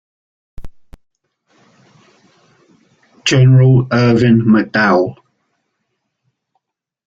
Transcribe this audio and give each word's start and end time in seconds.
General 3.23 3.85
Irvin 3.91 4.41
McDowell. 4.41 5.15